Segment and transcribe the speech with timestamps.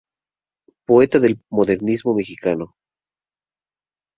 [0.87, 2.73] Poeta del Modernismo mexicano.